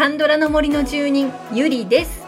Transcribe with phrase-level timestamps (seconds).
[0.00, 2.24] カンドラの森の住人ゆりです。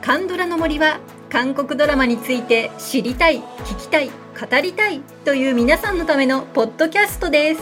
[0.00, 7.60] カンドラの森は韓国ドラマについて知りたい聞きたい語りたいという皆さんのためのポッドキャストです。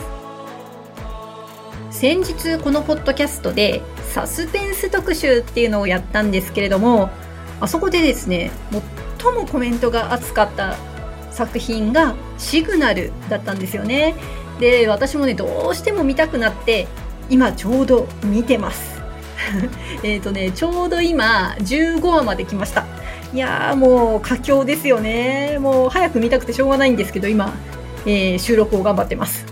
[1.91, 3.81] 先日このポッドキャストで
[4.13, 7.09] サスペンス特集っていうのをやったんですけれども
[7.59, 8.51] あそこでですね
[9.19, 10.77] 最もコメントが熱かった
[11.29, 14.15] 作品がシグナルだったんですよね。
[14.61, 16.87] で私もねどうしても見たくなって
[17.29, 18.90] 今ちょうど見てます。
[20.03, 22.85] えっとねちょうど今15話まで来ました。
[23.33, 25.57] いやーもう佳境ですよね。
[25.59, 27.53] もう早く見たくてしょうがないんですけど今、
[28.05, 29.45] えー、収録を頑張ってます。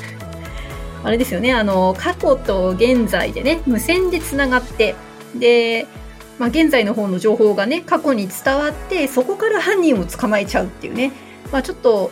[1.03, 4.95] あれですよねあの過去と現在でね無線でつながって
[5.33, 5.87] で
[6.39, 11.11] まあ、現在の方の情報がね過去に伝わってそこから犯人を捕まえちゃうっていうね、
[11.51, 12.11] まあ、ちょっと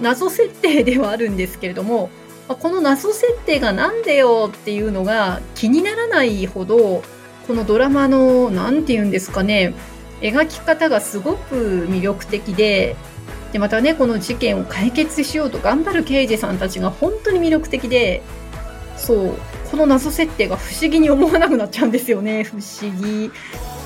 [0.00, 2.10] 謎設定ではあるんですけれども、
[2.56, 7.02] この謎設定が何でよっていうのが気にならないほど
[7.46, 9.74] このドラマの何て言うんですかね
[10.20, 12.96] 描き方がすごく魅力的で
[13.52, 18.22] でまたねこの事件を解決しようと頑張る刑事さんたちが本当に魅力的で
[18.96, 19.34] そう
[19.70, 22.62] この謎設定が不思議に思わなくなっちゃうんですよね不思
[23.00, 23.30] 議。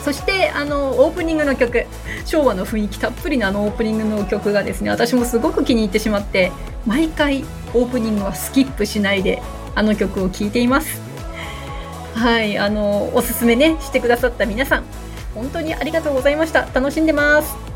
[0.06, 1.84] そしてあのオープニングの曲
[2.26, 6.52] 昭和の雰囲気たっぷりのあのオープニングの曲がですね私もすごく気に入ってしまって
[6.86, 7.42] 毎回
[7.74, 9.42] オープニングはスキップしないで
[9.74, 11.00] あの曲を聴いています。
[12.14, 14.84] はいあのおすすめねしてくださった皆さん
[15.34, 16.68] 本当にありがとうございました。
[16.72, 17.75] 楽しんでます。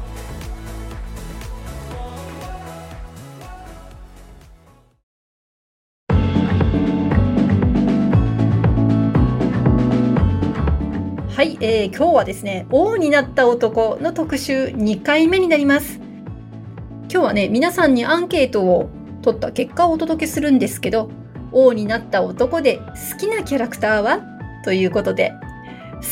[11.41, 15.99] はい、えー、今日はですね王になった男の特集2回目になります。
[15.99, 18.91] 今日はね皆さんにアンケートを
[19.23, 21.11] 取った結果をお届けするんですけど
[21.51, 24.21] 王になった男で好きなキャラクターは？
[24.67, 25.33] ということで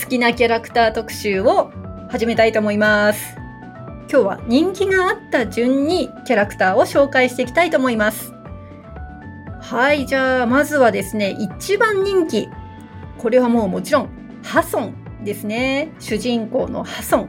[0.02, 1.72] 好きなキャラクター特集を
[2.08, 3.36] 始めたいと思います。
[4.10, 8.32] 今日は人気があった順にキャラクターを紹介していきたいと思います。
[9.60, 12.48] はいじゃあまずはですね一番人気。
[13.18, 14.08] これはもうもちろん
[14.42, 14.97] ハソン。
[15.24, 15.92] ですね。
[15.98, 17.28] 主人公のハソン。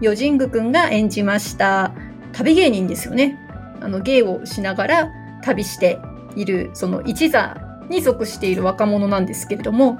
[0.00, 1.92] ヨジング君が演じました
[2.32, 3.38] 旅芸人ですよね。
[3.80, 5.10] あの芸をしながら
[5.42, 5.98] 旅して
[6.36, 7.56] いるその一座
[7.88, 9.98] に属している若者なんですけれども、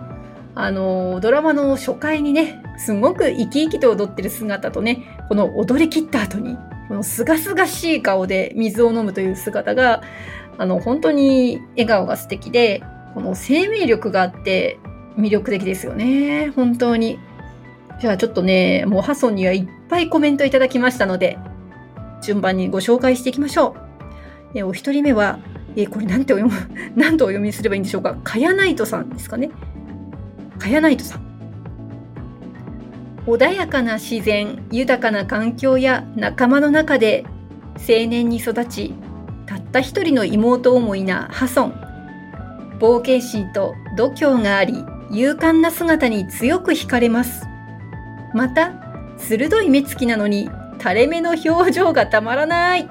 [0.55, 6.57] あのドラマの初回にね、すごく生き生きと踊ってる姿とね、この踊り切った後に、
[6.89, 10.03] このすがすがしい顔で水を飲むという姿が、
[10.59, 12.83] あの本当に笑顔が素敵で、
[13.15, 14.79] この生命力があって、
[15.17, 16.53] 魅力的ですよね。
[16.55, 17.19] 本当に。
[18.01, 21.39] じゃあちょっとね、もうハソンにはいっぱいコメントいただきましたので、
[22.23, 23.77] 順番にご紹介していきましょ
[24.55, 24.59] う。
[24.59, 25.39] えお一人目は、
[25.77, 26.71] えこれなんてお読む、
[27.01, 28.17] なんとお読みすればいいんでしょうか？
[28.25, 29.51] かやナイトさんですかね。
[30.59, 31.21] かやナイトさん。
[33.27, 37.25] 穏やかな自然、豊かな環境や仲間の中で
[37.77, 38.95] 青年に育ち、
[39.47, 41.75] たった一人の妹思いなハソン。
[42.81, 44.75] 冒険心と度胸があり、
[45.11, 47.47] 勇敢な姿に強く惹かれます。
[48.33, 48.73] また、
[49.19, 50.49] 鋭い目つきなのに
[50.79, 52.89] 垂れ目の表情がたまらない。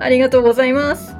[0.00, 1.14] ありがとうございます。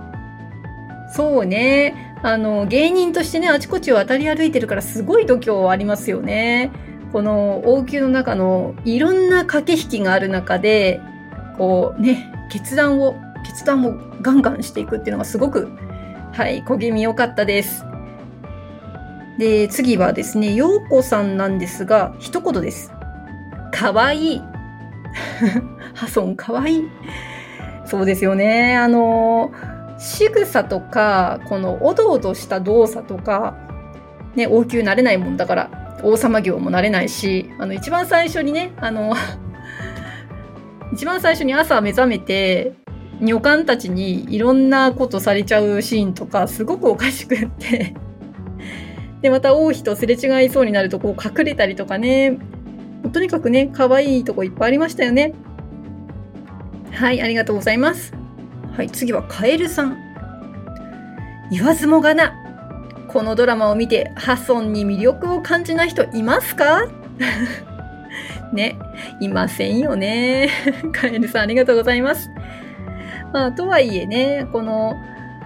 [1.15, 2.17] そうね。
[2.23, 6.73] あの、芸人としてね、あちこちを渡り歩いてるからすごい度胸ありますよね。
[7.12, 11.01] この王宮の中のいろんな駆け引きがある中で、
[11.57, 15.69] こうね、決断を、決断をガンガンしていくっていうのがすごく、
[16.33, 17.84] はい、小気味良かったです。
[19.38, 22.93] で、次はですね、ようこさんなんですが、一言です。
[23.72, 24.43] かわいい。
[25.94, 26.84] ハソンかわいい。
[27.87, 28.77] そうですよね。
[28.77, 29.53] あの、
[29.97, 33.57] 仕草とか、このおどおどした動作とか、
[34.34, 39.15] ね、王宮なれないもんだから、王様業もなれないし、あの、一番最初にね、あの、
[40.92, 42.72] 一番最初に朝目覚めて、
[43.21, 47.95] 女官たちにいろんなことされちゃうシーンとか、すごくおかしくって
[49.22, 52.38] で、また王妃とすれ違いそうになるとこう隠れたりとかね。
[53.12, 55.32] とにかくね、可愛いとこいっぱいありましたよね。
[56.92, 58.12] はい、ありがとうございます。
[58.76, 59.97] はい、次はカエルさん。
[61.50, 62.34] 言わずもがな。
[63.09, 66.88] このドラマを見て、ハソンに魅力を感じない人いますか？
[68.53, 68.78] ね、
[69.20, 70.48] いませんよね。
[70.92, 72.30] カエルさんありがとうございます。
[73.32, 74.94] まあ、とはいえね、この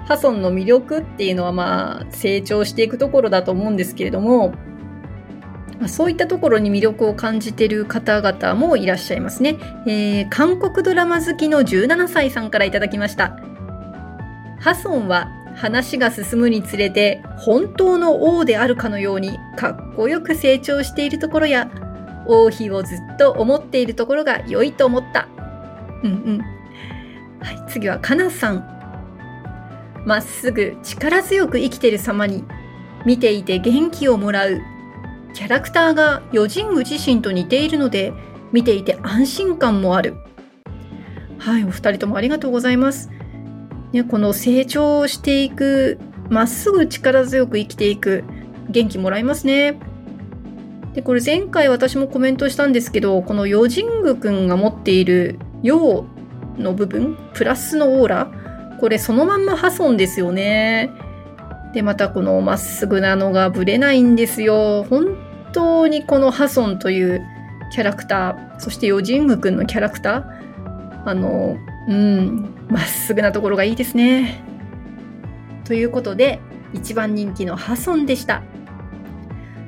[0.07, 4.55] ハソンの魅力っていうのはまあ成長していくところだと思うんですけれども、
[5.81, 13.37] ま、そういったところに魅力を感じている方々もいらっしゃいますね、えー、韓国ドラマ好きの17歳さんからいただきました
[14.61, 21.71] ハソンは話が進むにつれて本当の王であるかのようにかっこよく成長しているところや
[22.27, 25.29] 王妃をずっと思っているところが良いと思った。
[26.03, 26.39] うんうん。
[27.41, 28.72] はい、次はかなさん。
[30.05, 32.45] まっすぐ力強く生きてる様に
[33.05, 34.61] 見ていて元気をもらう。
[35.35, 38.13] キャラクターが余神具自身と似ているので
[38.53, 40.17] 見ていて安心感もある。
[41.39, 43.11] はい、お二人ともありがとうございます。
[43.93, 48.25] ね、この成長していく、まっすぐ力強く生きていく、
[48.71, 49.79] 元気もらいますね。
[50.95, 56.07] で、これ前回私もコメントしたんですけど、このヨジングくんが持っている陽
[56.59, 58.33] の部分、プラスのオーラ、
[58.83, 60.91] これそのまんま破損ですよね。
[61.73, 64.83] で、またこのまっすぐなのがぶれないんですよ。
[64.91, 65.17] 本
[65.53, 67.23] 当にこのハソンという
[67.71, 71.57] キャラクター、そしてヨジングくんのキャラクター、あの、
[71.87, 74.43] うん、まっすぐなところがいいですね。
[75.65, 76.41] ということで、
[76.73, 78.43] 一番人気のハソンでした。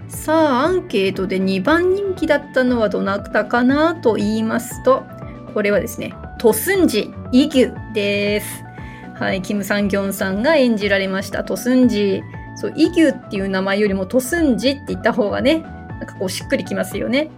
[0.08, 5.04] さあ、アンケートで2番人気だったのはどなたかなと言いますと、
[5.54, 8.64] これはですね、トスンジ・イギュです。
[9.14, 12.22] はい、キム・サンギョンさんが演じられましたトスンジ。
[12.56, 17.30] そう、イギュっていう名前よりもトスンジって言った方がね、なんかこうしっくりきますよね。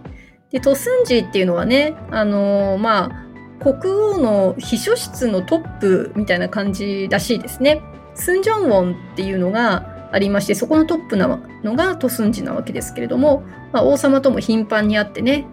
[0.51, 7.81] で、トスンジっていうのはね、あのー、まあ、国王の秘書室のトップみたいな感じらしいですね。
[8.15, 11.27] スンジョンウォンっていうのがありまして、そこのトップな
[11.63, 15.45] のがトスンジなわけですけれども、まあ、王様とも頻繁に会ってね、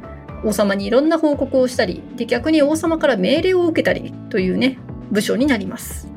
[0.44, 4.78] 王様にいろんな報告をしたり、で逆に王様から命令を受けたりというね、
[5.10, 6.13] 部署になります。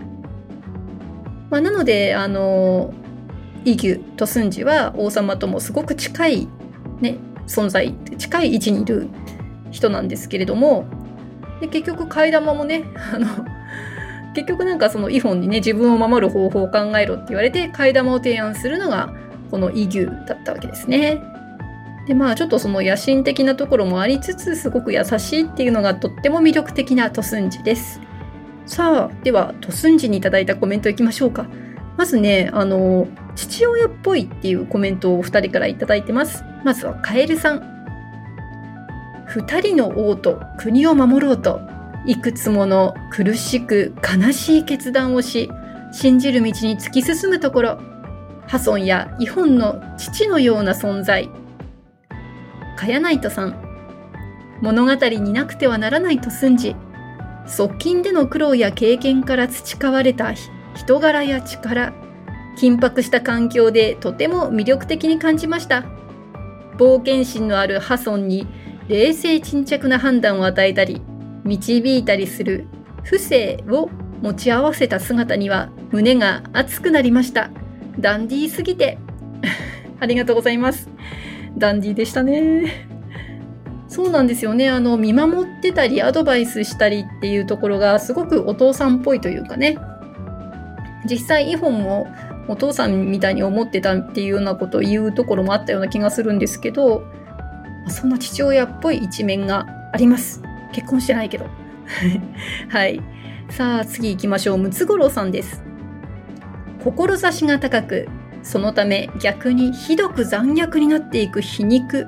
[1.49, 2.93] まあ、なので、あの、
[3.65, 6.47] イギュ、トスンジは王様ともすごく近い、
[7.01, 7.17] ね、
[7.47, 9.07] 存在、近い位置にいる
[9.71, 10.85] 人なんですけれども、
[11.59, 12.83] で結局替え玉もね
[13.13, 13.27] あの
[14.33, 19.13] 結局なんかそのイフォンにね自分を守る方法を考えろって言われて替え玉を提案するのが
[19.49, 21.19] このイギュだったわけですね。
[22.07, 27.99] でまあちょっとその野心的なところもありつつすごく優しいっていうのがとっても魅力的なトスンジです。
[28.67, 31.47] さあではトスンジにいただいたコメントいきましょうか。
[31.97, 36.43] まずねあの父親っぽいっていうコメントをお二人からいただいてます。
[36.63, 37.77] まずはカエルさん。
[39.25, 41.59] 二人の王と国を守ろうと
[42.05, 45.49] いくつもの苦しく悲しい決断をし
[45.91, 47.79] 信じる道に突き進むところ
[48.47, 51.29] ハソンやイホンの父のような存在
[52.77, 53.61] カヤナイトさん
[54.61, 56.75] 物語になくてはならないと信じ
[57.47, 60.33] 側近での苦労や経験から培われた
[60.75, 61.93] 人柄や力
[62.57, 65.85] 緊迫した環境でとても魅力的に感じました。
[66.77, 68.47] 冒険心のあるハソンに
[68.87, 71.01] 冷静沈着な判断を与えたり
[71.43, 72.67] 導いたりする
[73.03, 73.89] 不正を
[74.21, 77.49] 持ち合わせた姿には胸が熱くなりました。
[77.99, 78.97] ダンディーすぎて。
[79.99, 80.89] ありがとうございます。
[81.57, 82.96] ダンディーでしたね。
[83.87, 89.77] そうなんですよねあの見守ってたりアドバイスしたりっていうところがすごくお父さんっぽいというかね
[91.09, 92.07] 実際イホンも
[92.49, 97.03] お父さんみたいに思ってたっていうようなことを言うところもあったような気がするんですけど
[97.89, 100.41] そんな父親っぽい一面があります。
[100.73, 101.47] 結婚してないけど。
[102.69, 103.01] はい。
[103.49, 104.57] さあ、次行きましょう。
[104.57, 105.63] ムツゴロウさんです。
[106.83, 108.07] 志が高く、
[108.43, 112.07] そのため逆にひどく残虐になっていく皮肉。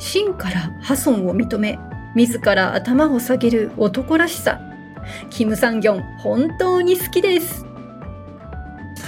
[0.00, 1.78] 真から破損を認め、
[2.16, 4.60] 自ら頭を下げる男らしさ。
[5.28, 7.64] キム・サンギョン、本当に好きです。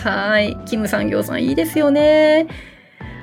[0.05, 0.57] はい。
[0.67, 2.47] キム・サンギョンさん、いいですよね。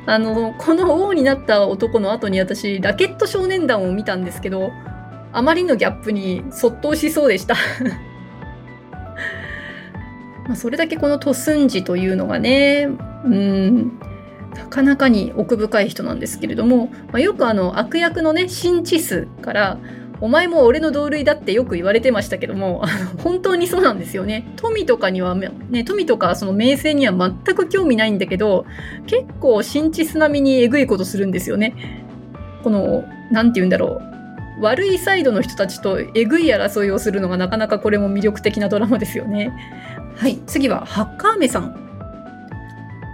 [0.07, 4.71] あの、この王になった男の後に私、ラケット少年団を見たんですけど、
[5.31, 7.53] あまりのギャップにそっとしそうでした
[10.49, 12.87] まそれだけこのトスンジというのがね、
[13.23, 13.99] うん、
[14.55, 19.77] なかなかに奥深い人なんですけれども、まあ、よくあの悪役のね、シンチスから、
[20.21, 22.83] お前も俺の同類だってよく言われてましたけども、
[23.23, 24.51] 本当にそうなんですよね。
[24.57, 28.65] 富とかには、ね、富とかその名声には全く興味ないんだけど、
[29.07, 32.03] 結構新地並みにえぐいことするんですよね。
[32.63, 34.09] この、なんて言うんだろう。
[34.61, 39.53] 悪いサイドの人たちとえぐい争いをするのがなかなかこれも魅力的なドラマですよね。
[40.17, 41.88] はい、次はハッカーメさん。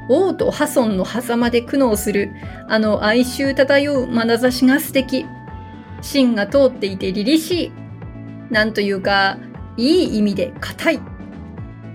[0.10, 2.32] 王とハソンの狭間で苦悩する、
[2.68, 5.26] あの哀愁漂う眼差しが素敵。
[6.02, 7.72] 芯が通っていて凛々しい。
[8.52, 9.38] なんというか、
[9.78, 11.00] いい意味で硬い。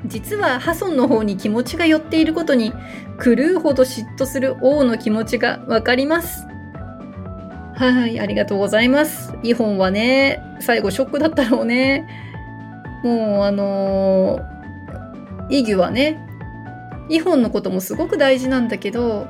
[0.07, 2.73] 実はハソンの方に気持ちが寄っていることに、
[3.23, 6.47] 狂うほど嫉妬する王の気持ちがわかります。
[7.75, 9.33] はい、ありがとうございます。
[9.43, 12.07] イホンはね、最後ショックだったろうね。
[13.03, 16.19] もう、あのー、イギュはね、
[17.11, 19.27] イホンのこともすごく大事なんだけど、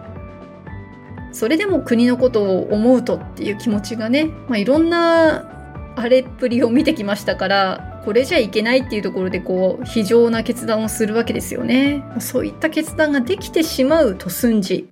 [1.33, 12.03] それでも国のことを思うとっていう気持ちがね、まあ、いろんな荒れっぷりを見てきましたからこれじゃいけないっていうところでこう非常な決断をするわけですよね。
[12.19, 14.89] そういった決断ができてしまうトスンジ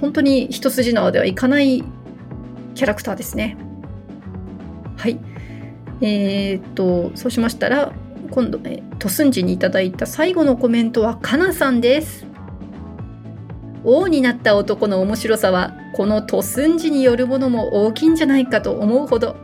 [0.00, 1.82] 本当に一筋縄ではいかない
[2.74, 3.56] キャラクターですね。
[4.96, 5.18] はい。
[6.00, 7.92] えー、っとそうしましたら
[8.32, 12.26] 今度、えトスンジにいただいた最後のコメントはかなさんです。
[13.84, 19.36] 王になった男の面白さはこのトスンジによるものも大きいんじゃないかと思うほど。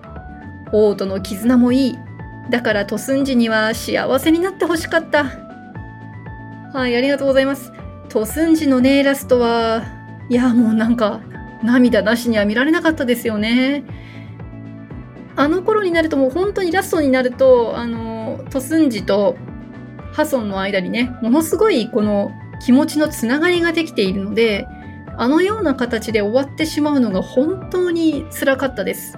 [0.72, 1.98] 王との絆もいい。
[2.50, 5.24] だからトスンジには幸せになってほしかった。
[6.72, 7.70] はいありがとうございます。
[8.08, 9.82] トスンジのねラストは
[10.30, 11.20] いやもうなんか
[11.62, 13.84] 涙なしには見られなかったですよね。
[15.38, 19.36] あの頃になるともう本当にラストになるとあのトスンジと
[20.12, 24.66] ハソンの間にねものすごいこの気持ちのつながりができているので
[25.16, 29.16] あのような形で終わってしまうのが本当につらかったです。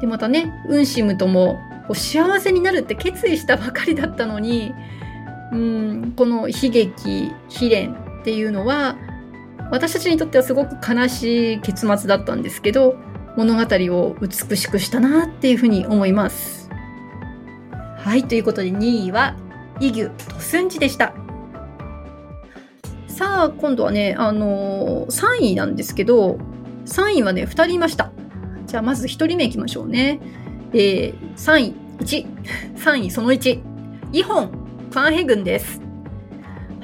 [0.00, 1.58] でまたねウンシムとも
[1.92, 4.72] 幸せになるって決意したばかりだったのに
[5.50, 7.86] うんこの悲劇悲恋
[8.20, 8.96] っていうのは
[9.72, 12.96] 私たちにとってはすごく悲しい結末だったんですけど
[13.36, 13.62] 物語
[13.94, 16.70] を美しくしたなっていうふうに思います。
[17.98, 19.36] はいということで2位は
[19.80, 21.14] 「イギュ・トスンジ」でした。
[23.08, 26.38] さあ、今度はね、あのー、3位なんですけど、
[26.84, 28.12] 3位はね、2人いました。
[28.66, 30.20] じゃあ、まず1人目いきましょうね。
[30.74, 32.26] えー、3位、1、
[32.76, 33.60] 3位その1、
[34.12, 35.80] イホン・ファンヘ軍です。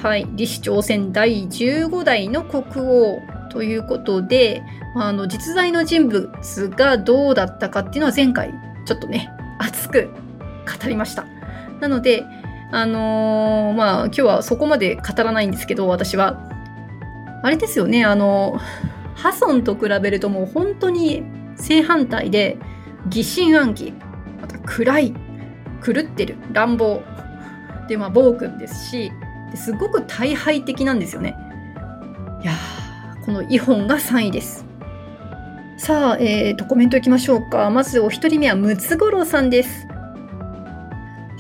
[0.03, 3.21] はい、李氏朝鮮第15代の国王
[3.53, 4.63] ということで、
[4.97, 6.31] あの、実在の人物
[6.71, 8.53] がどうだったかっていうのは前回、
[8.87, 10.09] ちょっとね、熱く
[10.81, 11.27] 語りました。
[11.81, 12.25] なので、
[12.75, 16.49] あのー、まあ今日はそこまで語らないんですけど私は。
[17.45, 18.61] あれですよねあの
[19.17, 21.25] ハソンと比べるともう本当に
[21.57, 22.57] 正反対で
[23.09, 23.93] 疑心暗鬼
[24.41, 25.15] また暗い
[25.85, 27.03] 狂ってる乱暴。
[27.89, 29.13] でまあ暴君ですし
[29.55, 31.37] すごく大敗的なんですよね。
[32.43, 32.53] いや
[33.25, 34.65] このイホンが3位です
[35.79, 39.87] さあ、えーと、コメントいきましょうかまずお一人目はムツゴロウさんです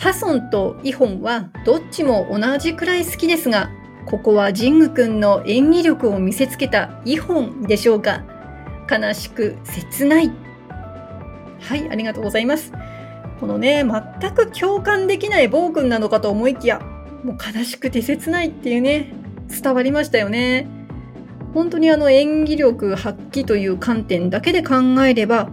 [0.03, 3.71] ハソンとイホンはどっちも同じくらい好きですが、
[4.05, 8.25] ここはジング君の演技力を見せつけたイホンでしょうか。
[8.91, 10.33] 悲しく切ない。
[11.61, 12.73] はい、ありがとうございます。
[13.39, 13.85] このね、
[14.21, 16.81] 全く共感できない暴君なのかと思いきや、
[17.23, 19.13] もう悲しくて切ないっていうね、
[19.51, 20.67] 伝わりましたよね。
[21.55, 25.51] 本当にあの演技力発揮という観点だけで考えれば、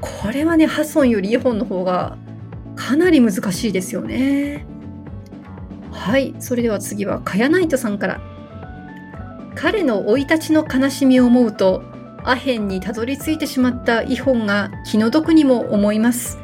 [0.00, 2.16] これはね、ハソンよりイホンの方が
[2.74, 4.66] かなり難しいですよね。
[5.90, 8.20] はい、それでは次はカヤナイトさんから。
[9.54, 11.82] 彼の生い立ちの悲しみを思うと、
[12.24, 16.38] アヘンにたどり着いてしまったイホンが気の毒にも思います。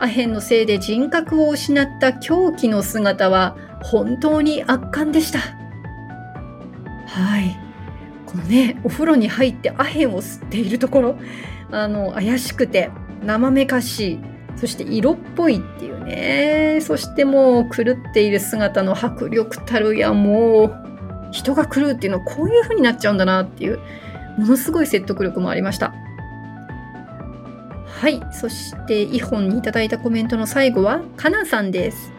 [0.00, 5.38] アヘンのせいで人格を失った狂気の姿は本当に圧巻でした。
[7.06, 7.59] はい。
[8.30, 11.18] このね、お風呂に入ってアヘンを吸っているところ、
[11.72, 12.90] あの、怪しくて
[13.24, 14.20] 生めかしい、
[14.56, 16.78] そして色っぽいっていうね。
[16.80, 20.74] そしてもう狂っている姿の迫力たるやもう
[21.32, 23.80] 人が狂うっていうのはこういう風になっちゃうんだなっていう
[24.38, 25.92] ものすごい説得力もありました。
[27.86, 28.20] はい。
[28.32, 32.12] そしてイホンにいただいたコメントの最後はかなさんです。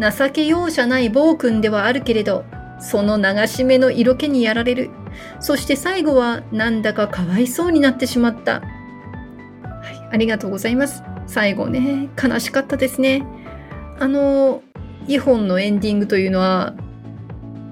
[0.00, 2.44] 情け容赦ない暴君ではあるけれど
[2.80, 4.90] その流し目の色気にやられる。
[5.40, 8.60] そして最後はなんだかかわいそうになってしまった。
[8.60, 11.02] はい、ありがとうございます。
[11.26, 13.24] 最後ね、悲しかったですね。
[13.98, 14.62] あの、
[15.06, 16.74] イホンのエンディングというのは、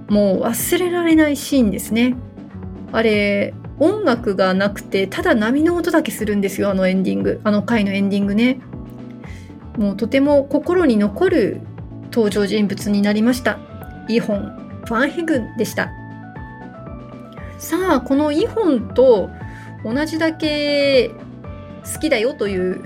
[0.09, 2.17] もう忘れられないシーンですね。
[2.93, 7.41] あれ、音楽がなくて、ただ波の音だけするんですよ、あのエンディング。
[7.45, 8.61] あの回のエンディングね。
[9.77, 11.61] もうとても心に残る
[12.11, 13.59] 登場人物になりました。
[14.09, 15.90] イホン・ファンヘグでした。
[17.59, 19.31] さあ、このイホンと
[19.85, 21.11] 同じだけ
[21.95, 22.83] 好きだよという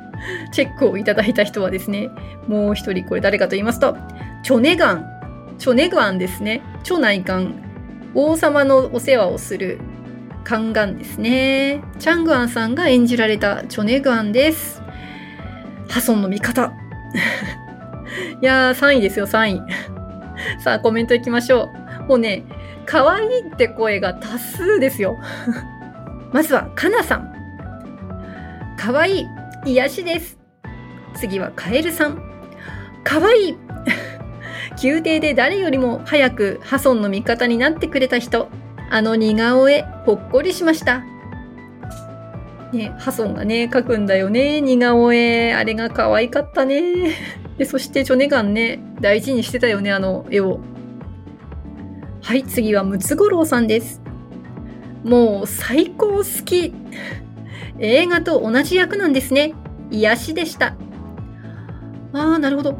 [0.52, 2.10] チェックをいただいた人はですね、
[2.46, 3.96] もう一人これ誰かと言いますと、
[4.42, 5.06] チョネガン。
[5.58, 6.62] チョネガンですね。
[6.82, 7.54] チョ内官。
[8.14, 9.78] 王様のお世話をする
[10.44, 11.82] 宦官ですね。
[11.98, 14.82] チャングアンさんが演じられたチョネガンです。
[15.88, 16.72] ハソンの味方。
[18.40, 19.62] いやー、3位ですよ、3位。
[20.58, 21.70] さあ、コメントいきましょ
[22.04, 22.08] う。
[22.08, 22.44] もうね、
[22.86, 25.18] 可愛いって声が多数ですよ。
[26.32, 27.32] まずは、かなさん。
[28.78, 29.26] 可愛い
[29.66, 30.38] 癒しです。
[31.14, 32.22] 次はカエルさん。
[33.04, 33.56] かわいい
[34.82, 38.48] 宮廷で誰よりも早くハソンの味方になってくれた人、
[38.90, 41.02] あの似顔絵、ほっこりしました。
[42.72, 45.52] ね、ハソンがね、描くんだよね、似顔絵。
[45.52, 47.10] あれが可愛かったね。
[47.58, 50.60] で、そしてチョネガンね、大事にしてたよね、あの絵を。
[52.22, 54.00] はい、次はムツゴロウさんです。
[55.04, 56.72] もう最高好き。
[57.78, 59.52] 映画と同じ役なんですね。
[59.90, 60.74] 癒しでした。
[62.14, 62.78] ああ、なるほど。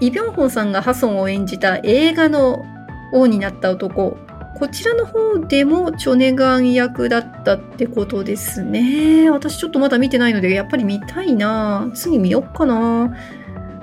[0.00, 2.64] イ・ビョンホンさんがハソンを演じた映画の
[3.12, 4.16] 王になった男。
[4.58, 9.30] こちらの方でもチョネガン役だったってことですね。
[9.30, 11.90] 私ちょっとまだ見てないので、やっぱり見たいな。
[11.94, 13.16] 次見よっかな。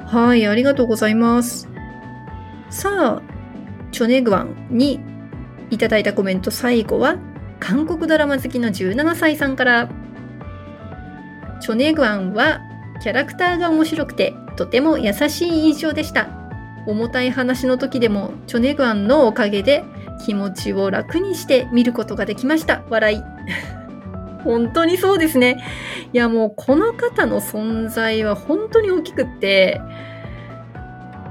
[0.05, 1.67] はい、ありがとうございます。
[2.69, 3.31] さあ、
[3.91, 4.99] チョネグワンに
[5.69, 7.17] いただいたコメント最後は
[7.59, 9.89] 韓国ドラマ好きの17歳さんから
[11.61, 12.61] チョネグワンは
[13.01, 16.29] キャラクターが面白くてとても優しい印象でした
[16.87, 19.83] 重たい話の時でもチョネグワンのおかげで
[20.21, 22.83] 気持ちを楽にして見ることができました。
[22.89, 23.21] 笑い。
[24.43, 25.63] 本当にそうですね。
[26.13, 29.81] いやもうこの方の存在は本当に大きくって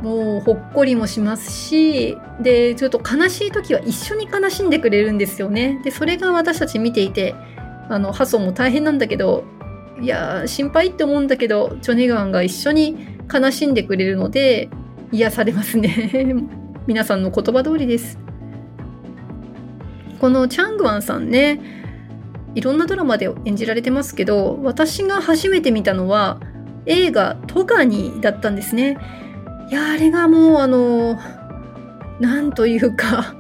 [0.03, 5.81] もうほっこりもしますしでちょっと悲しい時は一緒に悲しんでくれるんですよね。
[5.85, 7.35] でそれが私たち見ていて
[7.89, 9.45] あのハソも大変なんだけど
[10.01, 12.97] いや心配って思うんだけどチョネガンが一緒に
[13.33, 14.71] 悲しんでくれるので
[15.13, 16.35] 癒されますね。
[16.87, 18.19] 皆さんの言葉通りです。
[20.21, 21.61] このチャングワンさんね
[22.55, 26.41] いろんなドラマで演じられてますけど私が初めて見たのは
[26.87, 28.99] 映画「トガニ」だったんですね
[29.71, 31.19] いやあれがもうあの
[32.19, 33.35] なんというか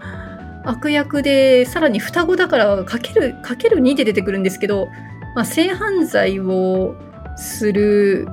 [0.64, 4.88] 悪役でさらに双子だからかけるかける2で出てくるんですけど、
[5.34, 6.94] まあ、性犯罪を
[7.36, 8.28] する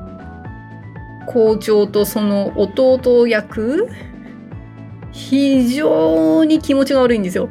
[1.27, 3.89] 校長とその弟役
[5.11, 7.49] 非常に気持ちが悪いんですよ。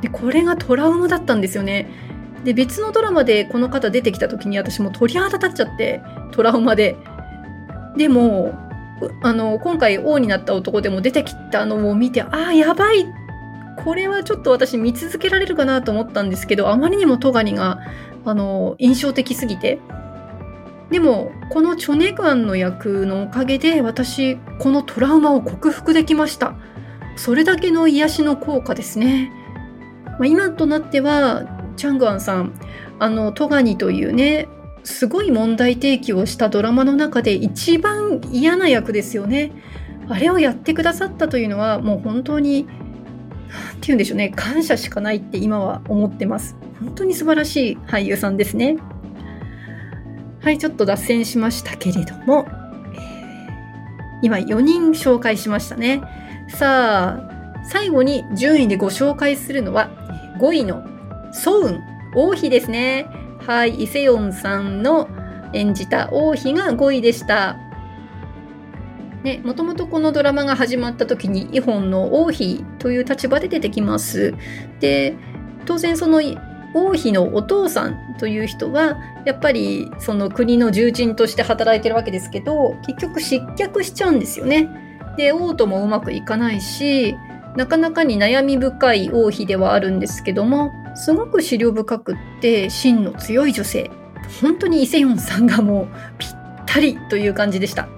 [0.00, 1.88] でこれがトラウマだったんですよね。
[2.44, 6.96] で別のドラマでこの方出てきた時に私も鳥肌立っちゃってトラウマで。
[7.96, 8.54] でも
[9.22, 13.06] あの今回王になった男でも出てきたのを見てああやばい
[13.76, 17.80] これはちょっと私見続けられるかなと思ったんですけどあまりにもトガニが
[18.24, 19.78] あの印象的すぎて
[20.90, 26.54] でもこのチョネガンの役のおかげで私このトラウマを克服できました
[27.16, 29.32] それだけの癒しの効果ですね、
[30.18, 31.44] まあ、今となっては
[31.76, 32.52] チャングアンさん
[32.98, 34.48] あのトガニというね
[34.84, 39.50] すごい問題提起をしたドラマの中で一番嫌な役ですよね。
[40.08, 42.66] あれをやってくださったというのはもう本当に
[43.48, 46.56] 何て言うんでしょうね感謝しかないって今は思ってます。
[46.78, 48.76] 本当に素晴らしい俳優さんですね。
[50.40, 52.46] はいちょっと脱線しましたけれども、
[54.22, 56.00] 今4人紹介しましたね。
[56.48, 60.05] さあ最後に順位でご紹介するのは
[60.38, 60.84] 5位の
[61.32, 61.80] ソウン
[62.14, 63.06] 王妃ですね。
[63.46, 65.08] はい、イセヨンさんの
[65.52, 67.56] 演じた王妃が5位でした。
[69.22, 74.34] ね、もともとこのドラマが始まった時にイホンの王妃という立場で出てきます。
[74.80, 75.16] で、
[75.64, 76.20] 当然その
[76.74, 84.68] 王妃のお父さんという人はやっぱりその国の重鎮として働いてるわけですけど結局失脚しちゃうんですよね。
[85.16, 87.16] で王ともうまくいかないし
[87.56, 93.90] なかなかに悩み深い王妃ではあるんですけどもすごく資料深くって芯の強い女性。
[94.40, 95.88] 本当にイセヨンさんがもう
[96.18, 96.30] ぴっ
[96.66, 97.88] たりという感じでした、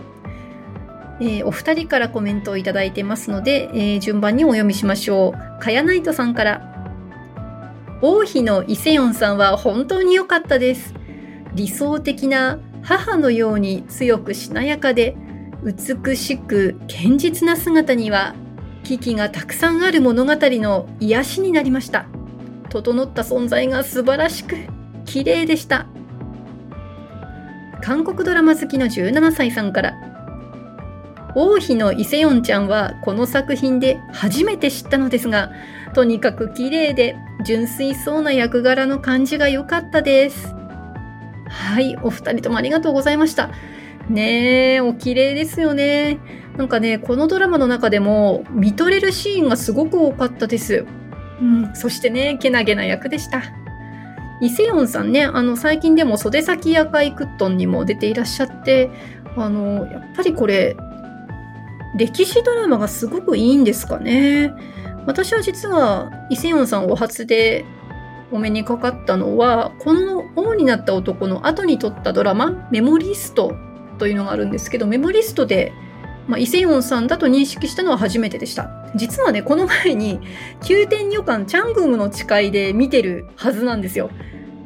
[1.21, 5.63] えー、お二人からコメントをいただいてますので、えー、順番にお読みしましょう。
[5.63, 6.75] かやナイトさんから。
[8.03, 10.95] 王妃のイセヨンさんは本当に良かったです。
[11.55, 15.17] 理想的な母のように強くしなやかで
[15.65, 18.35] 美しく堅実な姿には
[18.89, 22.07] 危機がたくさんある物語の癒しになりました。
[22.71, 24.57] 整った存在が素晴らしく
[25.05, 25.87] 綺麗でした。
[27.83, 29.95] 韓国ドラマ好きの17歳さんから
[31.35, 35.53] 王妃のイセヨンちゃんはこの作品で初めて知ったのですが
[35.95, 40.55] とにかく綺麗で純粋そうな役柄の感じが良かったです。
[41.51, 43.51] はいお二人ともありがとうございました。
[44.09, 46.19] ねえお綺麗ですよね。
[46.59, 50.85] なんかねこのドラマの中でも見とれるシーンがすごく多かったです
[51.41, 53.43] うん、そしてね、けなげな役でした。
[54.41, 58.91] イセヨンさんね、あの、最近でも袖先夜会クットンにも出ていらっしゃって、
[59.37, 60.77] あの、やっぱりこれ、
[61.97, 64.53] 歴史ドラマがすごくいいんですかね。
[65.07, 67.65] 私は実はイセヨンさんお初で
[68.31, 73.55] お目にかかったのは、この王になった男の後に撮ったドラマ、メモリスト
[73.99, 75.73] というのがあるんですけど、メモリストで
[76.29, 78.71] まあ、イセヨンさんだと認識したのは初めてでした。
[78.95, 80.21] 実はね、この前に、
[80.69, 84.11] 宮殿女官チャングムの誓いで見てるはずなんですよ。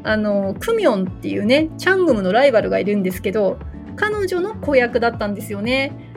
[0.02, 3.58] あの、クミョンっていうね、チャングムのライバルがいるんですけど、
[3.94, 6.10] 彼女の子役だったんですよね。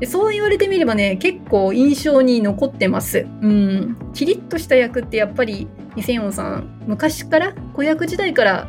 [0.00, 3.26] でそう言われてみればね、結構印象に残ってます。
[3.42, 3.96] うん。
[4.14, 8.66] キリッとした役ってやっぱり、イセヨンさん、昔から子役時代から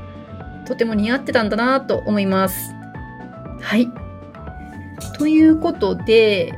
[0.68, 2.74] とても似合ってたんだなと思います。
[3.62, 4.01] はい。
[5.18, 6.54] ということで、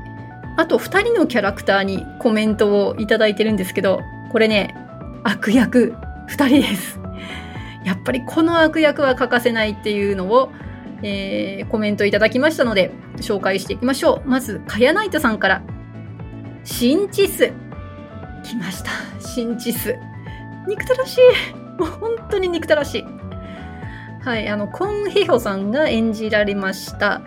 [0.57, 4.01] あと2人のキャラクターにコメントをいいてるんですけど、
[4.31, 4.75] これね、
[5.23, 5.95] 悪役
[6.27, 6.99] 2人です。
[7.83, 10.51] やっぱりこの悪役は欠かせないっていうのを、
[11.01, 14.29] えー、コメントいただきましたので、紹介していきましょう。
[14.29, 15.61] まず、カヤナイトさんから、
[16.63, 17.51] シンチス。
[18.43, 18.91] 来ました。
[19.19, 19.95] シンチス。
[20.67, 21.79] 憎たらしい。
[21.79, 23.05] もう本当に憎たらしい。
[24.23, 27.21] はい、あの、コン・ヘヒョさんが演じられました、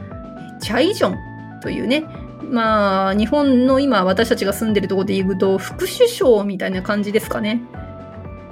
[0.60, 2.04] チャイジョンというね、
[2.50, 7.62] まあ、日本の今私たちが住んでるところで言うと、副首相みたいな感じですかね。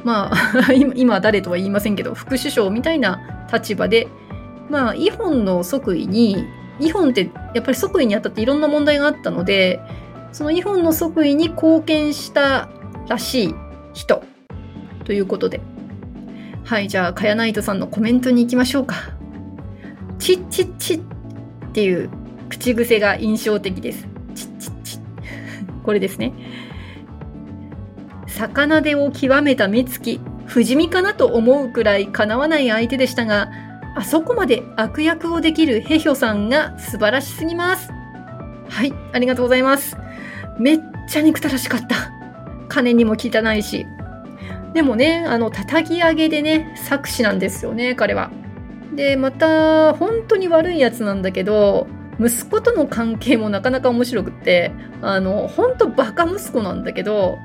[0.05, 4.09] まあ、 今誰とは言いませんけど、副首相みたいな立場で、
[4.69, 6.45] まあ、イホンの即位に、
[6.81, 9.81] イホンってやっぱり即位にあたっていろんな問題があったので、
[10.33, 12.69] そのイホンの即位に貢献した
[13.09, 13.55] らしい
[13.93, 14.23] 人
[15.05, 15.61] ということで。
[16.65, 18.97] はい、じゃあ、かやナイトさんのコメントに行きましょうか。
[20.19, 21.14] チッチッチッ
[21.75, 22.09] っていう
[22.51, 24.07] 口癖が印象的です。
[24.37, 25.01] チッチッチッ。
[25.83, 26.33] これですね。
[28.29, 33.51] 魚手を極めた目つき、不死身かなと思うくらいかなわない相手でしたが、
[33.97, 37.91] あそこまで悪役をできるヘヒョさんが素晴らしすぎます。
[38.69, 39.97] はい、ありがとうございます。
[40.61, 42.13] めっちゃ憎たらしかった。
[42.69, 43.85] 金にも汚いし。
[44.75, 48.31] でもね、あの、叩き上げでね、作詞なんですよね、彼は。
[48.95, 51.87] で、また、本当に悪いやつなんだけど、
[52.21, 57.39] 息子との関係もなかなか面白くって、あの、本当バカ息子なんだけど、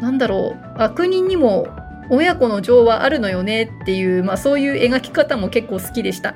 [0.00, 1.68] なんだろう、悪人にも
[2.08, 6.34] 親子の情はあるのよねっていう、まあそういう描き方も結構好きでした。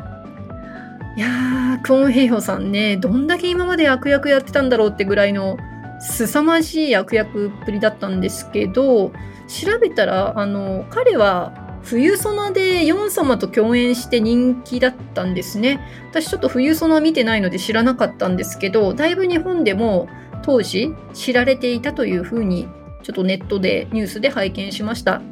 [1.17, 5.59] いやー、クオンヘイホさんね、どんだけ今まで悪役やってたんだろうってぐらいの
[6.01, 9.13] 凄まじい悪役っぷりだったんですけど、
[9.49, 15.81] 調べたら、あの、彼は冬ソナでヨン様と共演して人気だったんですね。
[16.11, 20.09] 私ちょっと冬ソナ見てないので知らなかったんですけど、だいぶ日本でも
[20.43, 22.69] 当時知られていたというふうに、
[23.03, 25.23] ちょっとネットでニュースで拝見しました。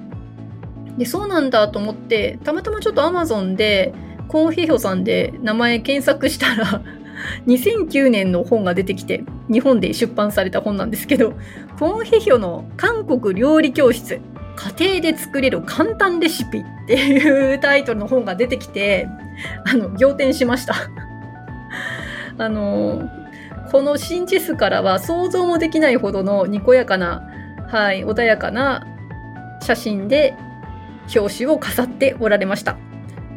[0.97, 3.95] で、そうなんだと思って、たまたまちょっと Amazon で、
[4.27, 6.83] コンヒヒョさんで名前検索したら
[7.47, 11.35] 2009年の本が出てきて、日本で出版された本なんですけど、
[11.79, 14.21] コンヒヒョの韓国料理教室、
[14.59, 19.09] 家庭で作れる簡単レシピっていうタイトルの本が出てきて、
[19.64, 20.75] あの、仰天しました
[22.38, 23.09] あの、
[23.71, 27.23] この真実からは想像もできないほどのにこやかな、
[27.68, 28.85] はい、穏やかな
[29.62, 30.35] 写真で
[31.14, 32.77] 表紙を飾っておられました。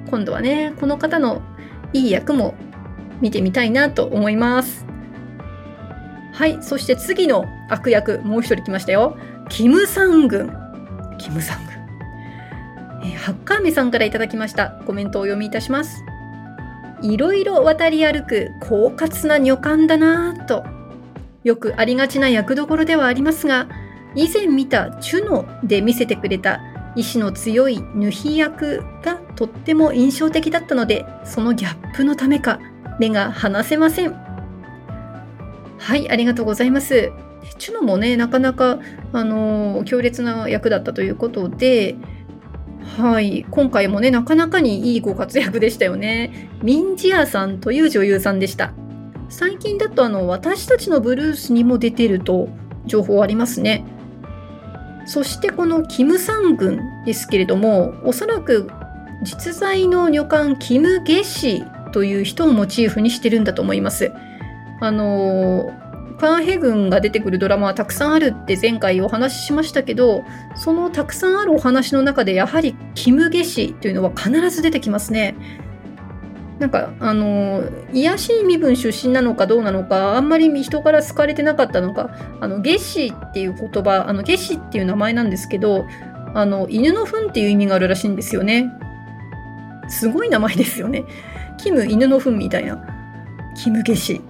[0.09, 1.43] 今度はね、この方の
[1.93, 2.55] いい役も
[3.21, 4.87] 見てみたいなと思います。
[6.33, 9.17] はい、そして次の悪役、もう一人来ましたよ。
[9.49, 10.60] キム・サングン。
[11.21, 11.71] キム・サング。
[13.03, 14.71] えー、ハッカーメさんからいただきました。
[14.85, 16.03] コメントをお読みいたします。
[17.01, 20.63] いろいろ渡り歩く狡猾な女官だなぁと。
[21.43, 23.67] よくありがちな役どころではありますが、
[24.15, 26.59] 以前見たチュノで見せてくれた
[26.95, 32.59] 意志の強いヌヒ役がとっても印象的だったので、そのギャップのためか、
[32.99, 34.13] 目が離せません。
[35.79, 37.11] はい、ありがとうございます。
[37.57, 38.79] チュノもね、なかなか、
[39.13, 41.95] あの、強烈な役だったということで、
[42.97, 46.49] はい、今回もね、なかなかにいいご活躍でしたよね。
[46.63, 48.73] ミンジアさんという女優さんでした。
[49.29, 52.49] 最近だとあの、私たちのブルースにも出てると
[52.85, 53.85] 情報ありますね。
[55.05, 58.69] そしてこのキム・サン軍ですけれども、おそらく
[59.23, 64.11] 実在の女官キム・ゲシという人をモチーフにしてるんだと思います。
[64.79, 65.71] あの
[66.21, 70.23] パンヘ軍が出てくるドラマはたくさんあるって前回お話ししましたけど、
[70.55, 75.35] そのたくさんあるお話の中でやはりキム・ゲシというのは必ず出てきますね。
[76.59, 85.87] なんか、あの、癒しい身分出身なのかどうなのか、あんまり人から好かれてなかったのか、あの、ゲシっていう言葉、あの、ゲシっていう名前なんですけど、
[86.35, 88.71] あの、犬の糞っていう意味があるらしいんですよね。
[89.89, 91.03] すごい名前ですよね。
[91.57, 92.79] キム犬の糞みたいな。
[93.55, 94.21] キムゲシ。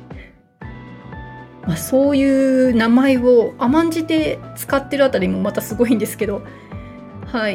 [1.67, 6.41] まあ、そういう名前を甘んじて使ってるあたりもまたすごいんですけど、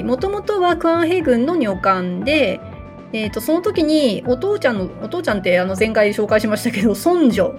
[0.05, 2.61] もともとはクアンヘ軍の女官で、
[3.13, 7.55] えーと、その時にお父ちゃんのお父ちゃんってあの前回紹介しましたけど孫女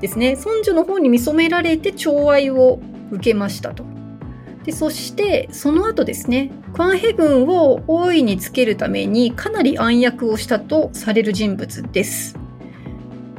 [0.00, 3.84] ですね尊女の方に見初められて寵愛を受けましたと。
[4.64, 12.36] でそしてその後ですねクワンヘ軍を大いにつけるためにかなり暗躍をしたとされる人物です。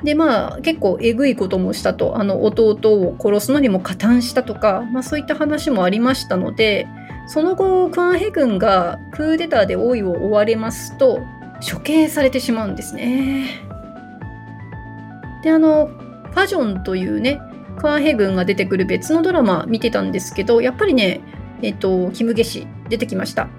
[0.03, 6.87] でまあ結構えぐいこともしたとあの弟を殺すのにも加担したとか、まあ、そういった話もありましたので
[7.27, 11.21] その後クワンヘ軍がクーデターで王位を追われますと
[11.67, 13.49] 処刑されてしまうんですね。
[15.43, 17.39] であのファジョンというね
[17.79, 21.21] クワンヘ軍が出てくる別のドラマ見てたんですけどやっぱりね
[21.61, 23.49] えっとキム・ゲシ出てきました。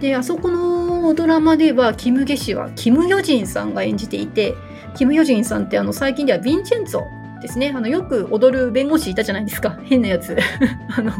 [0.00, 4.54] であそこのドラマではキム・ゲシはキム・ヨジンさんが演じていて
[4.96, 7.72] キム・ヨジンさんってあの最近ではヴィンチェンツォですね。
[7.74, 9.78] あのよく踊る弁護士いたじゃないですか。
[9.84, 10.36] 変なやつ。
[10.96, 11.12] あの、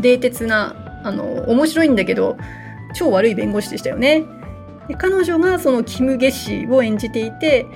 [0.00, 2.36] 冷徹な、あの、面白いんだけど、
[2.94, 4.24] 超悪い弁護士でしたよね。
[4.88, 7.66] で彼女がそのキム・ゲシを演じていて、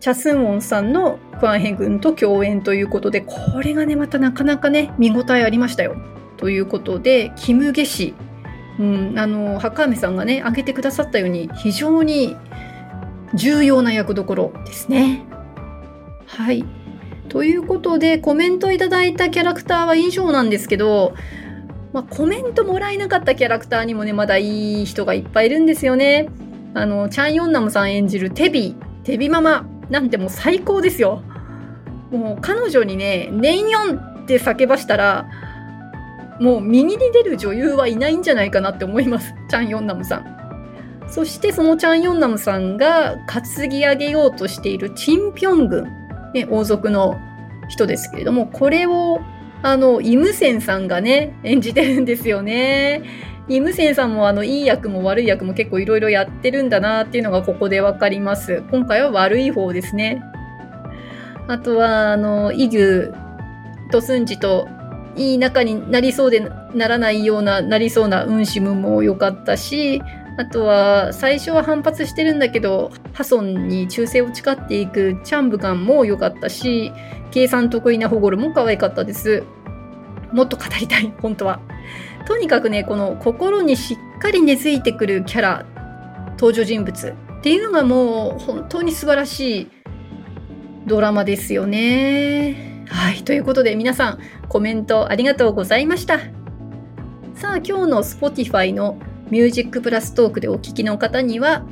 [0.00, 5.96] チャスンウォンさんのクワンヘ軍と共演ということで、これがね、またなかなかね、見応えありましたよ。
[6.38, 8.14] ということで、キム・ゲシ、
[8.78, 12.36] うん、あの、ハカーメさんがね、挙げてくださったように、非常に
[13.34, 15.24] 重要な役どころですね。
[16.26, 16.64] はい。
[17.28, 21.14] ということで、コメントいただいたキャラクターは以上なんですけど、
[21.92, 26.28] まあ、コメントもらえなかったキャラクターにもね、まだいい人がいっぱいいるんですよね。
[26.74, 31.22] あの、チャン・ヨンナムさん演じるテビ、テビママなんてもう最高ですよ。
[32.10, 35.26] もう彼女にね、ネンヨンって叫ばしたら、
[36.40, 39.34] もう右に出る女優はいないんじゃないかなって思います。
[39.48, 40.35] チャン・ヨンナムさん。
[41.08, 45.84] そしてそのチャン・ヨンナムさんが担ぎ上げようとしているチン・ピョン軍、
[46.34, 47.18] ね、王族の
[47.68, 49.20] 人ですけれども、これを
[49.62, 53.02] あの、イムセンさんがね、演じてるんですよね。
[53.48, 58.62] イムセンさんもあの、いい役も悪い役も結構いろいろやってるんだなっていうのがここでわかります。
[58.70, 60.22] 今回は悪い方ですね。
[61.48, 63.14] あとは、あの、イギュ
[63.90, 64.68] とスンジと
[65.16, 70.02] いい仲になりそうでならないような、なりそうなウンシムも良かったし、
[70.38, 76.92] あとは、最初は反発してるんだけど、ハソンに忠誠を誓っていくチャンブガンも良かったし、
[77.30, 79.44] 計算得意なホゴルも可愛かったです。
[80.32, 81.60] もっと語りたい、本当は。
[82.26, 85.66] とにかくね、この心にしっかり根付いてくるキャラ、
[86.32, 89.70] 登場人物っていうのがもう本当に素晴らしい
[90.86, 92.84] ドラマですよね。
[92.88, 93.22] はい。
[93.22, 94.18] ということで皆さん
[94.48, 96.18] コメントありがとうございました。
[97.34, 98.98] さあ今日の Spotify の
[99.30, 101.64] ミュージックプラストークでお聴きの方には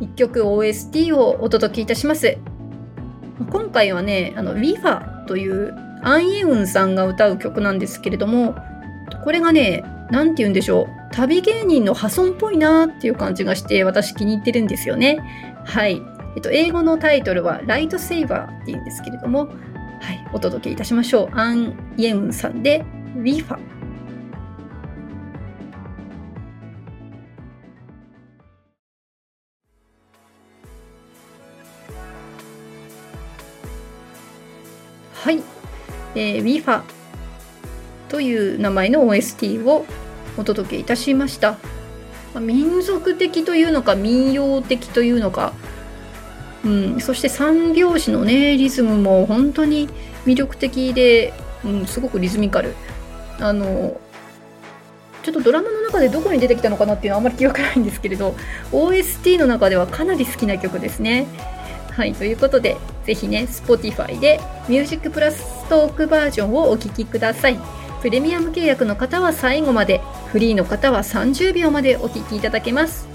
[0.00, 2.38] 1曲 OST をお届けいたします。
[3.50, 8.54] 今回はね、あの、ウィファというアン・イェウンさんが歌う曲なんですけれども、
[9.24, 11.14] これがね、なんて言うんでしょう。
[11.14, 15.18] 旅芸人の破損っぽいなっていう感じがして私気に入ってるんですよね。
[15.64, 16.00] はい。
[16.34, 19.48] えっと、英語のタイトルはライトセイバーって言うんですけれども、
[20.00, 21.38] はい、お届けいたしましょう。
[21.38, 22.84] アン・イェウンさんで、
[23.16, 23.20] ウ
[36.14, 36.82] えー、WIFA
[38.08, 39.86] という名前の OST を
[40.36, 41.58] お届けいたしました。
[42.34, 45.52] まあ、民族的というのか民謡的というのか、
[46.64, 49.88] うん、そして三拍子のねリズムも本当に
[50.24, 52.74] 魅力的で、うん、すごくリズミカル。
[53.40, 54.00] あの
[55.22, 58.34] ちょっとドラマの中でどこに出てきたのかなっていうのはあんまり記憶ないんですけれど
[58.72, 61.26] OST の中ではかなり好きな曲ですね。
[61.92, 67.58] はい、ということで、ぜひね、Spotify で Music プラストークバージョンをお聴きください。
[68.02, 73.08] プレミアム契約の方は最後まで、フリーの方は30秒までお聴きいただけます。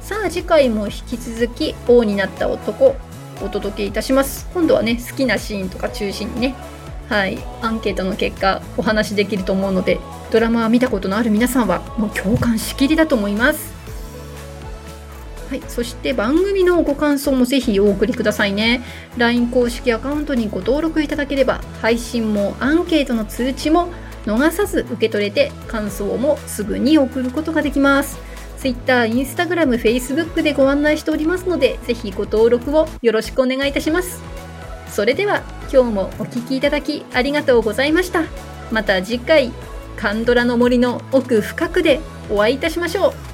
[0.00, 2.96] さあ、次回も引き続き、王になった男、
[3.40, 4.48] お届けいたします。
[4.52, 6.56] 今度はね、好きなシーンとか中心にね、
[7.08, 10.00] はい、アンケートの結果、お話しできると思うので、
[10.32, 13.69] ドラマは見たことのある皆さんは、もう共感しきりだと思います。
[15.50, 18.82] はい、そして番組のご感想もぜひお送りくださいね。
[19.18, 23.88] LINE 公式アカウントにご登録いただければ、配信もアンケートの通知も
[24.26, 28.16] 逃さず受け取れて、感想もすぐに送ることができます。
[28.58, 34.22] Twitter、Instagram、Facebook でご案内しておりますので、ぜひご登録をよろしくお願いいたします。
[34.88, 38.22] それでは今日もお聴きいただきありがとうございました。
[38.70, 39.50] また次回、
[39.96, 41.98] カンドラの森の奥深くで
[42.30, 43.29] お会いいたしましょう。